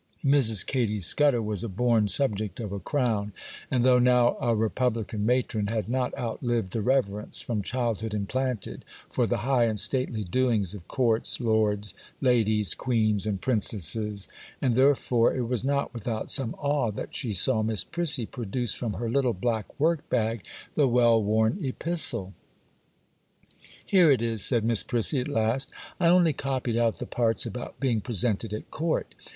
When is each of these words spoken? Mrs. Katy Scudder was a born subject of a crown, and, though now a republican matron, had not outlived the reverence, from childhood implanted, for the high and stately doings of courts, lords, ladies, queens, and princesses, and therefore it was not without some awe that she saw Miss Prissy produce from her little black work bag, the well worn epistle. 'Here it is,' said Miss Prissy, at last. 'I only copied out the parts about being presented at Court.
Mrs. 0.25 0.65
Katy 0.65 0.99
Scudder 0.99 1.43
was 1.43 1.63
a 1.63 1.69
born 1.69 2.07
subject 2.07 2.59
of 2.59 2.71
a 2.71 2.79
crown, 2.79 3.33
and, 3.69 3.85
though 3.85 3.99
now 3.99 4.35
a 4.41 4.55
republican 4.55 5.27
matron, 5.27 5.67
had 5.67 5.87
not 5.87 6.11
outlived 6.17 6.71
the 6.73 6.81
reverence, 6.81 7.39
from 7.39 7.61
childhood 7.61 8.11
implanted, 8.15 8.83
for 9.11 9.27
the 9.27 9.37
high 9.45 9.65
and 9.65 9.79
stately 9.79 10.23
doings 10.23 10.73
of 10.73 10.87
courts, 10.87 11.39
lords, 11.39 11.93
ladies, 12.19 12.73
queens, 12.73 13.27
and 13.27 13.41
princesses, 13.41 14.27
and 14.59 14.73
therefore 14.73 15.35
it 15.35 15.43
was 15.45 15.63
not 15.63 15.93
without 15.93 16.31
some 16.31 16.55
awe 16.57 16.89
that 16.89 17.13
she 17.13 17.31
saw 17.31 17.61
Miss 17.61 17.83
Prissy 17.83 18.25
produce 18.25 18.73
from 18.73 18.93
her 18.93 19.07
little 19.07 19.33
black 19.33 19.79
work 19.79 20.09
bag, 20.09 20.43
the 20.73 20.87
well 20.87 21.21
worn 21.21 21.63
epistle. 21.63 22.33
'Here 23.85 24.09
it 24.09 24.23
is,' 24.23 24.43
said 24.43 24.63
Miss 24.65 24.81
Prissy, 24.81 25.19
at 25.19 25.27
last. 25.27 25.69
'I 25.99 26.07
only 26.07 26.33
copied 26.33 26.75
out 26.75 26.97
the 26.97 27.05
parts 27.05 27.45
about 27.45 27.79
being 27.79 28.01
presented 28.01 28.51
at 28.51 28.71
Court. 28.71 29.13